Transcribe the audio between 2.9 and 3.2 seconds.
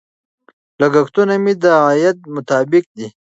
دي.